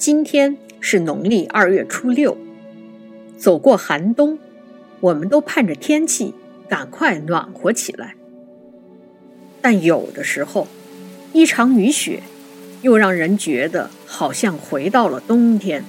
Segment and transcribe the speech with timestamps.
[0.00, 2.38] 今天是农历二月初六，
[3.36, 4.38] 走过寒冬，
[5.00, 6.32] 我们都盼着天气
[6.70, 8.14] 赶快暖和起来。
[9.60, 10.68] 但有的时候，
[11.34, 12.22] 一场雨雪
[12.80, 15.84] 又让人觉得好像回到了冬天。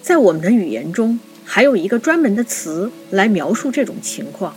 [0.00, 4.54] 在我们的语言中，还有一个专门的词来描述这种情况，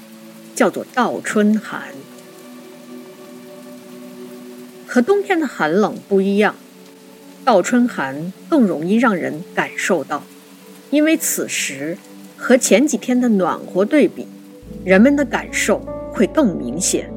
[0.53, 1.95] 叫做“倒春寒”。
[4.85, 6.55] 和冬天的寒冷不一样。
[7.45, 10.23] 倒春寒更容易让人感受到，
[10.89, 11.95] 因为此时
[12.35, 14.27] 和前几天的暖和对比，
[14.83, 15.79] 人们的感受
[16.11, 17.07] 会更明显。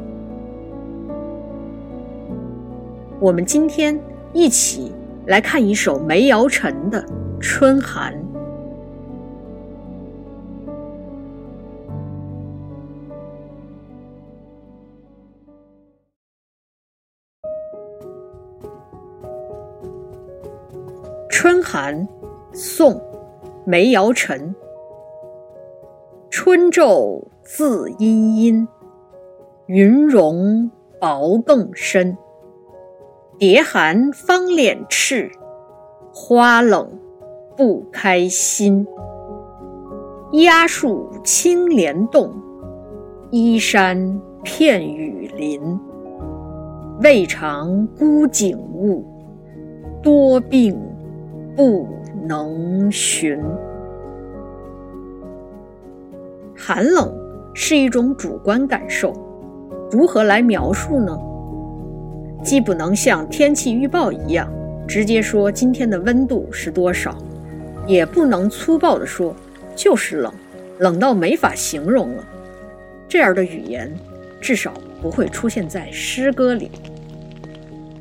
[3.19, 3.99] 我们今天
[4.35, 4.93] 一起
[5.27, 7.03] 来看一首梅尧臣的
[7.41, 8.13] 《春寒》。
[21.71, 22.09] 寒，
[22.51, 22.95] 宋·
[23.67, 24.55] 梅尧臣。
[26.31, 28.67] 春昼自阴阴，
[29.67, 32.17] 云容薄更深。
[33.39, 35.31] 蝶寒方敛翅，
[36.11, 36.89] 花冷
[37.55, 38.87] 不开心。
[40.33, 42.33] 鸦树青莲动，
[43.31, 45.79] 依山片雨林。
[47.03, 49.05] 未尝孤景物，
[50.03, 50.88] 多病。
[51.59, 51.89] 不
[52.23, 53.37] 能寻。
[56.57, 57.13] 寒冷
[57.53, 59.13] 是一种主观感受，
[59.91, 61.19] 如何来描述呢？
[62.45, 64.49] 既不能像天气预报一样
[64.87, 67.19] 直接说今天的温度是多少，
[67.89, 69.35] 也不能粗暴地说
[69.75, 70.33] 就是冷，
[70.79, 72.25] 冷到没法形容了。
[73.09, 73.93] 这样的语言
[74.41, 76.71] 至少不会出现在诗歌里。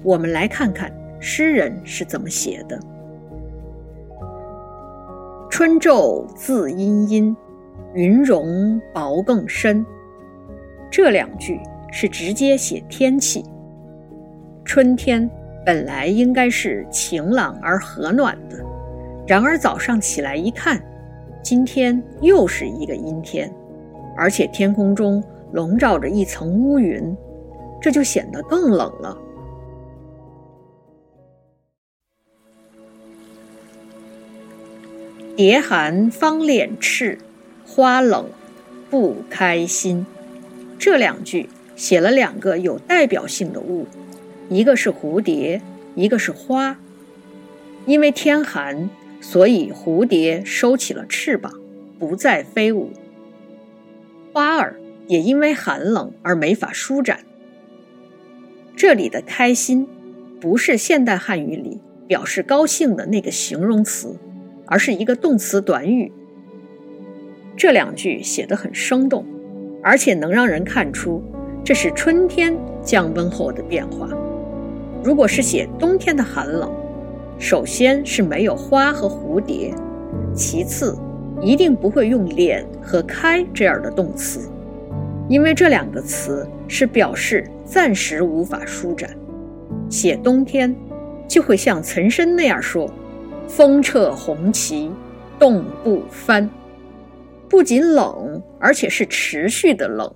[0.04, 2.80] 我们来看看诗人是怎么写的。
[5.58, 7.36] 春昼自阴阴，
[7.96, 9.84] 云容薄更深。
[10.88, 11.60] 这两句
[11.92, 13.44] 是直接写天气。
[14.64, 15.28] 春天
[15.66, 18.64] 本来应该是晴朗而和暖的，
[19.26, 20.80] 然而早上起来一看，
[21.42, 23.52] 今天又是一个阴天，
[24.16, 25.23] 而且天空中
[25.54, 27.17] 笼罩着一层乌云，
[27.82, 29.17] 这就显得更冷了。
[35.37, 37.20] 蝶寒方敛翅，
[37.64, 38.27] 花冷
[38.89, 40.03] 不开心。
[40.80, 43.86] 这两句写了两个有代表性的物，
[44.49, 45.61] 一个是蝴蝶，
[45.93, 46.80] 一个是花。
[47.86, 48.89] 因为天寒，
[49.21, 51.54] 所以蝴蝶收起了翅膀，
[51.99, 52.92] 不再飞舞。
[54.33, 57.19] 花儿也因为寒冷而没法舒展。
[58.75, 59.87] 这里的“开心”
[60.42, 64.17] 不是现代汉语里表示高兴的那个形容词。
[64.67, 66.11] 而是一个动词短语。
[67.55, 69.26] 这两句写得很生动，
[69.82, 71.23] 而且能让人看出
[71.64, 74.08] 这是春天降温后的变化。
[75.04, 76.72] 如果是写冬天的寒冷，
[77.39, 79.73] 首先是没有花和蝴蝶，
[80.36, 80.95] 其次
[81.42, 84.49] 一定不会用“敛”和“开”这样的动词，
[85.30, 89.10] 因为这两个词是表示暂时无法舒展。
[89.89, 90.76] 写冬天，
[91.28, 92.92] 就会像岑参那样说。
[93.48, 94.92] 风掣红旗，
[95.40, 96.50] 冻不翻。
[97.50, 100.14] 不仅冷，而且是持续的冷。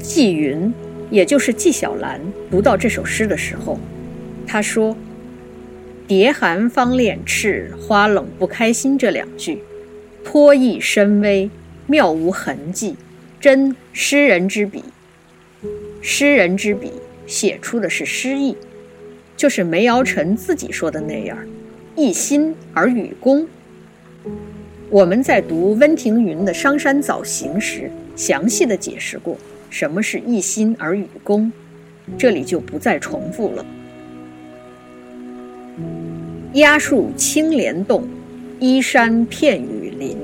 [0.00, 0.72] 纪云，
[1.10, 3.78] 也就是纪晓岚，读到这首诗的时候，
[4.46, 4.96] 他说
[6.06, 9.62] ：“蝶寒方敛翅，花冷不开心。”这两句，
[10.24, 11.50] 颇意深微，
[11.86, 12.96] 妙无痕迹，
[13.38, 14.82] 真诗人之笔。
[16.00, 16.92] 诗人之笔
[17.26, 18.56] 写出的是诗意，
[19.36, 21.36] 就是梅尧臣自己说的那样，
[21.96, 23.46] 一心而与公。
[24.90, 29.36] 我们在读温庭筠的《商山早行》时，详细的解释过
[29.68, 31.52] 什么是一心而与公，
[32.16, 33.66] 这里就不再重复了。
[36.54, 38.08] 鸦树青莲动，
[38.58, 40.16] 依山片雨林。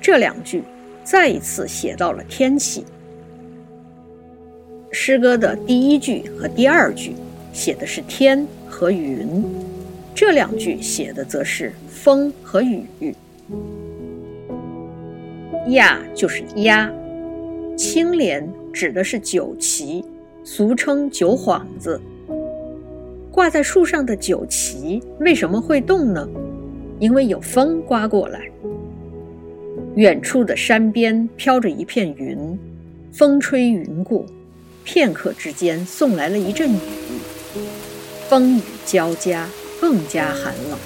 [0.00, 0.64] 这两句
[1.04, 2.84] 再一次写到了天气。
[4.94, 7.14] 诗歌的第一句和第二句
[7.52, 9.44] 写的是天和云，
[10.14, 12.84] 这两句写的则是风和雨。
[15.70, 16.88] 亚就是鸦，
[17.76, 20.04] 青莲指的是酒旗，
[20.44, 22.00] 俗称酒幌子。
[23.32, 26.26] 挂在树上的酒旗为什么会动呢？
[27.00, 28.48] 因为有风刮过来。
[29.96, 32.56] 远处的山边飘着一片云。
[33.10, 34.24] 风吹云过，
[34.84, 36.78] 片刻之间送来了一阵雨，
[38.28, 39.48] 风雨交加，
[39.80, 40.78] 更加寒冷。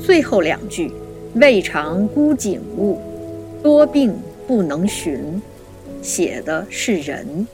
[0.00, 0.92] 最后两句
[1.34, 3.00] “未尝孤景物，
[3.62, 5.42] 多病不能寻”，
[6.00, 7.46] 写的是人。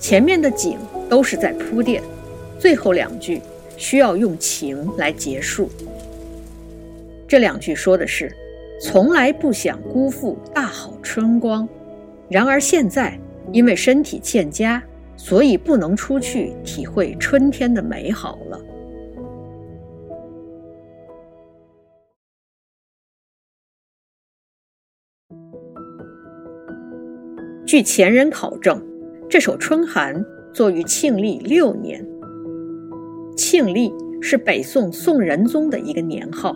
[0.00, 0.78] 前面的景
[1.10, 2.02] 都是在铺垫，
[2.58, 3.40] 最后两句
[3.76, 5.70] 需要用情来结束。
[7.28, 8.34] 这两句说的是。
[8.78, 11.66] 从来不想辜负大好春光，
[12.28, 13.18] 然而现在
[13.52, 14.82] 因为身体欠佳，
[15.16, 18.60] 所以不能出去体会春天的美好了。
[27.66, 28.80] 据前人考证，
[29.28, 30.14] 这首《春寒》
[30.52, 32.06] 作于庆历六年。
[33.36, 36.54] 庆历是北宋宋仁宗的一个年号。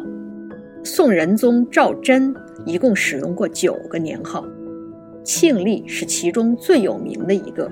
[0.83, 2.35] 宋仁宗赵祯
[2.65, 4.47] 一共使用过九个年号，
[5.23, 7.71] 庆历是其中最有名的一个。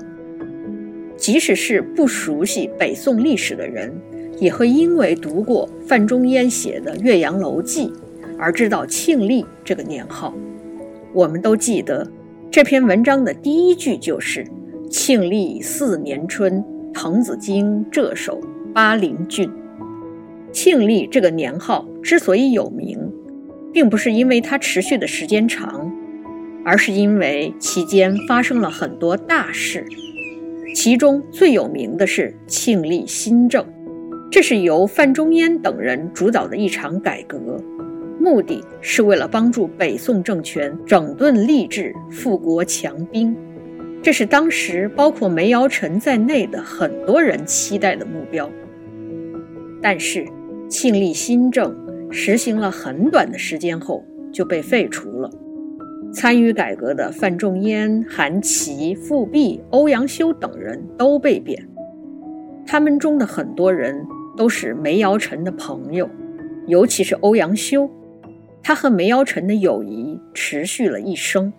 [1.16, 3.90] 即使是不熟悉北宋历史的人，
[4.38, 7.86] 也会因为读过范仲淹写的《岳阳楼记》
[8.38, 10.34] 而知道庆历这个年号。
[11.14, 12.06] 我们都记得
[12.50, 14.46] 这篇文章的第一句就是
[14.90, 16.62] “庆历四年春，
[16.92, 18.38] 滕子京谪守
[18.74, 19.50] 巴陵郡”。
[20.52, 22.97] 庆历这个年号之所以有名，
[23.72, 25.92] 并不是因为它持续的时间长，
[26.64, 29.86] 而是因为期间发生了很多大事。
[30.74, 33.66] 其中最有名的是庆历新政，
[34.30, 37.38] 这是由范仲淹等人主导的一场改革，
[38.20, 43.36] 目的是为了帮助北宋政权整顿吏治、富国强兵。
[44.02, 48.50] 这是当时包括梅尧臣在内的很多人期待的目标。
[49.82, 50.26] 但是。
[50.70, 51.74] 庆历新政
[52.10, 55.30] 实行了很短的时间后就被废除了。
[56.12, 61.68] 参与改革的范仲淹、韩琦、富弼、欧阳修等人都被贬，
[62.66, 64.06] 他们中的很多人
[64.36, 66.08] 都是梅尧臣的朋友，
[66.66, 67.90] 尤其是欧阳修，
[68.62, 71.52] 他和梅尧臣的友谊持续了一生。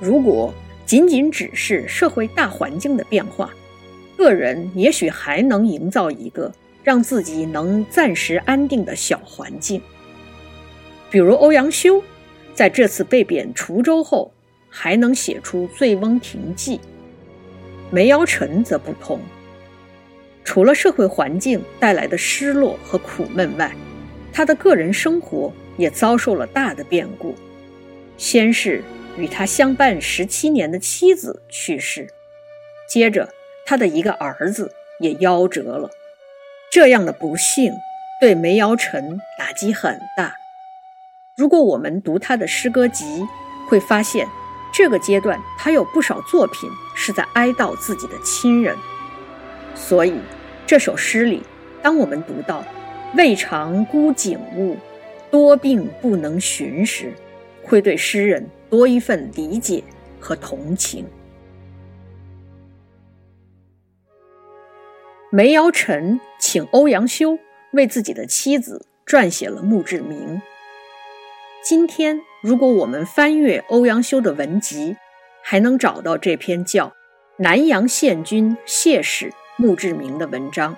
[0.00, 0.52] 如果。
[0.84, 3.50] 仅仅只是社会大环境的变化，
[4.22, 6.52] 个人也许还能营造一个
[6.84, 9.82] 让自己能暂时安定的小环境。
[11.10, 12.00] 比如欧阳修，
[12.54, 14.32] 在这次被贬滁州后，
[14.68, 16.78] 还能写出《醉翁亭记》。
[17.90, 19.18] 梅尧臣则不同，
[20.44, 23.74] 除了社会环境带来的失落和苦闷外，
[24.32, 27.34] 他的个人生活也遭受了大的变故。
[28.16, 28.84] 先是。
[29.18, 32.08] 与他相伴十七年的妻子去世，
[32.88, 33.28] 接着
[33.66, 35.90] 他的一个儿子也夭折了。
[36.70, 37.72] 这样的不幸
[38.20, 40.34] 对梅尧臣打击很大。
[41.36, 43.26] 如果我们读他的诗歌集，
[43.68, 44.26] 会发现
[44.72, 48.76] 这个阶段他有不少作品是在哀悼自己的亲人。
[49.74, 50.14] 所以
[50.66, 51.42] 这首诗里，
[51.82, 52.64] 当我们读到
[53.16, 54.76] “未尝孤景物，
[55.30, 57.12] 多病不能寻”时，
[57.62, 58.48] 会对诗人。
[58.70, 59.84] 多一份理解
[60.18, 61.04] 和同情。
[65.34, 67.38] 梅尧臣请欧阳修
[67.70, 70.42] 为自己的妻子撰写了墓志铭。
[71.64, 74.94] 今天，如果我们翻阅欧阳修的文集，
[75.42, 76.88] 还能找到这篇叫
[77.38, 80.76] 《南阳县君谢氏墓志铭》的文章。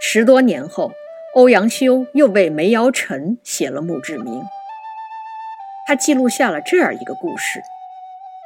[0.00, 0.92] 十多年后，
[1.34, 4.42] 欧阳修又为梅尧臣写了墓志铭。
[5.92, 7.62] 他记录下了这样一个故事：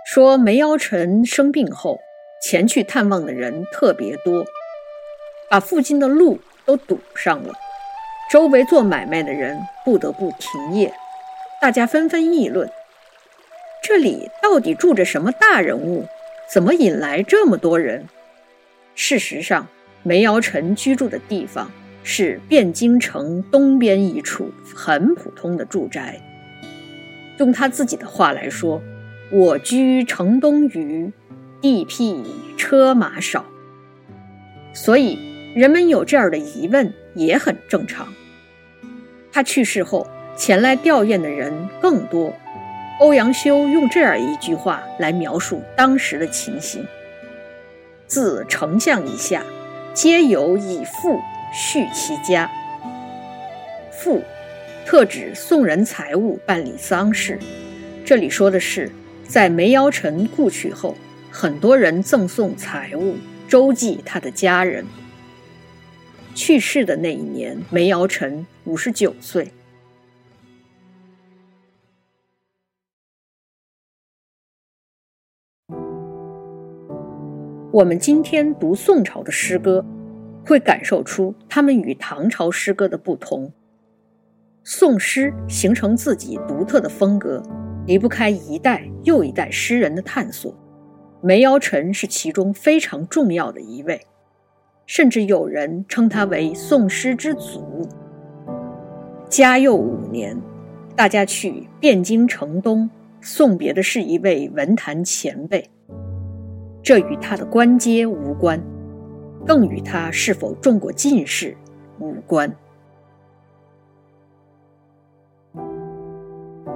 [0.04, 2.00] 说梅尧臣生病后，
[2.42, 4.44] 前去探望的人特别多，
[5.48, 7.54] 把附近的路都堵上了，
[8.28, 10.92] 周围做买卖的人不得不停业。
[11.60, 12.68] 大家纷纷议论：
[13.80, 16.04] 这里到底住着什么大人物？
[16.52, 18.08] 怎么引来这么多人？
[18.96, 19.68] 事实上，
[20.02, 21.70] 梅尧臣居住的地方
[22.02, 26.20] 是汴京城东边一处很普通的住宅。
[27.38, 28.82] 用他自己的话来说
[29.30, 31.12] ：“我居城东隅，
[31.60, 32.24] 地僻
[32.56, 33.44] 车马少。”
[34.72, 35.18] 所以
[35.54, 38.08] 人们有这样的疑问也很正常。
[39.32, 42.32] 他去世后，前来吊唁的人更多。
[43.00, 46.86] 欧阳修用这样一句话来描述当时的情形
[48.06, 49.42] ：“自丞相以下。”
[49.96, 51.18] 皆有以富
[51.54, 52.50] 续其家。
[53.90, 54.22] 富，
[54.86, 57.36] 特指送人财物办理丧事。
[58.04, 58.88] 这里说的是
[59.24, 60.94] 在梅尧臣故去后，
[61.28, 63.16] 很多人赠送财物
[63.48, 64.86] 周济他的家人。
[66.36, 69.50] 去世的那一年，梅尧臣五十九岁。
[77.72, 79.84] 我们今天读宋朝的诗歌，
[80.44, 83.52] 会感受出他们与唐朝诗歌的不同。
[84.68, 87.40] 宋诗形成自己独特的风格，
[87.86, 90.52] 离不开一代又一代诗人的探索。
[91.20, 94.00] 梅尧臣是其中非常重要的一位，
[94.84, 97.88] 甚至有人称他为宋诗之祖。
[99.28, 100.36] 嘉佑五年，
[100.96, 105.70] 大家去汴京城东送别的是一位文坛前辈。
[106.82, 108.60] 这与他的官阶无关，
[109.46, 111.56] 更与他是否中过进士
[112.00, 112.52] 无关。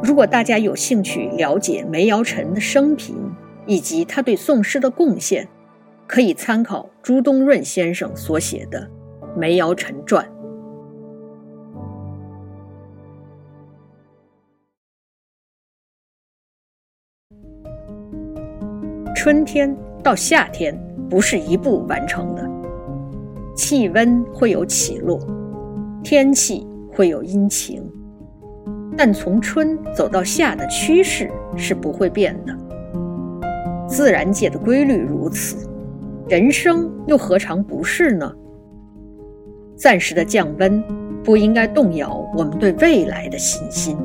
[0.02, 3.14] 如果大家有兴趣了解梅尧臣的生平
[3.66, 5.46] 以及他对宋诗的贡献，
[6.06, 8.90] 可以参考朱东润先生所写的
[9.38, 10.24] 《梅尧臣传》。
[19.14, 19.76] 春天。
[20.02, 20.74] 到夏天
[21.10, 22.50] 不是一步完成的，
[23.54, 25.20] 气温会有起落，
[26.02, 27.84] 天气会有阴晴，
[28.96, 32.56] 但从春走到夏的趋势是不会变的。
[33.88, 35.68] 自然界的规律如此，
[36.28, 38.32] 人生又何尝不是呢？
[39.76, 40.82] 暂时的降温
[41.24, 43.96] 不应该动摇我们对未来的信心。